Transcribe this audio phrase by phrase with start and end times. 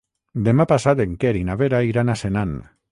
[0.47, 2.61] Demà passat en Quer i na Vera iran a Senan.